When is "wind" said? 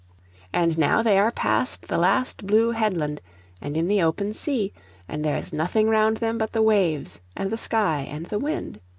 8.39-8.79